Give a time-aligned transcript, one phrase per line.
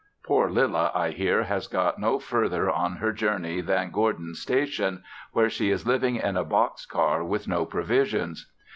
[0.25, 5.47] Poor Lilla I hear has got no further on her journey than Gourdin's Station, where
[5.47, 8.51] she is living in a box car with no provisions.